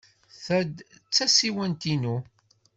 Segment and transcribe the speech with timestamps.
[0.43, 0.77] Ta d
[1.15, 2.17] tasiwant-inu.